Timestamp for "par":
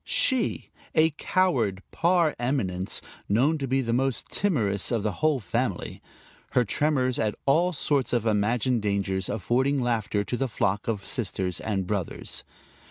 1.91-2.35